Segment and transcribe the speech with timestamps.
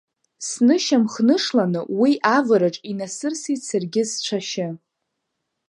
[0.47, 4.67] Снышьамхнышланы уи авараҿ инасырсит саргьы сцәашьы.